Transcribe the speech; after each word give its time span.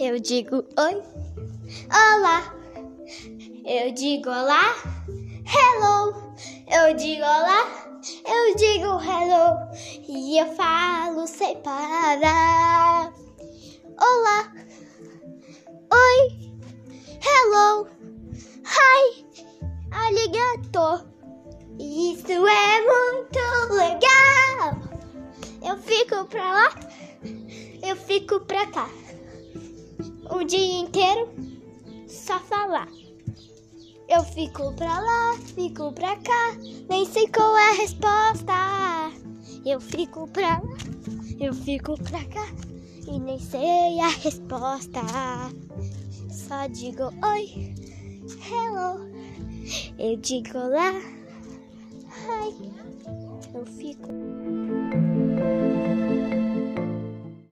Eu 0.00 0.18
digo 0.18 0.64
oi, 0.78 1.02
olá. 1.92 2.54
Eu 3.66 3.92
digo 3.92 4.30
olá, 4.30 4.74
hello. 5.44 6.34
Eu 6.66 6.96
digo 6.96 7.22
olá, 7.22 8.00
eu 8.26 8.56
digo 8.56 8.98
hello. 8.98 9.58
E 10.08 10.38
eu 10.38 10.54
falo 10.54 11.26
sem 11.26 11.54
parar. 11.58 13.12
Olá, 13.98 14.50
oi, 15.92 16.50
hello, 17.20 17.86
hi, 18.64 19.26
arigato. 19.90 21.06
Isso 21.78 22.46
é 22.46 22.80
muito 22.86 23.74
legal. 23.74 24.80
Eu 25.62 25.76
fico 25.76 26.24
pra 26.24 26.52
lá, 26.52 26.70
eu 27.86 27.94
fico 27.96 28.40
pra 28.40 28.66
cá 28.68 28.88
dia 30.50 30.80
inteiro 30.80 31.28
só 32.08 32.40
falar. 32.40 32.88
Eu 34.08 34.24
fico 34.24 34.72
pra 34.72 34.98
lá, 34.98 35.38
fico 35.54 35.92
pra 35.92 36.16
cá, 36.16 36.56
nem 36.88 37.06
sei 37.06 37.28
qual 37.28 37.56
é 37.56 37.70
a 37.70 37.74
resposta. 37.74 38.52
Eu 39.64 39.80
fico 39.80 40.26
pra 40.26 40.58
lá, 40.58 40.76
eu 41.38 41.54
fico 41.54 41.94
pra 42.02 42.24
cá 42.24 42.48
e 43.06 43.20
nem 43.20 43.38
sei 43.38 44.00
a 44.00 44.08
resposta. 44.08 45.00
Só 46.28 46.66
digo 46.66 47.04
oi, 47.24 47.72
hello. 48.50 49.08
Eu 50.00 50.16
digo 50.16 50.58
lá, 50.58 50.90
hi. 52.26 52.72
Eu 53.54 53.64
fico. 53.66 54.59